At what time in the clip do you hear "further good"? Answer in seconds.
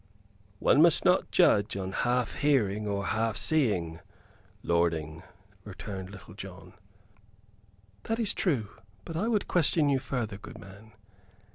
9.99-10.57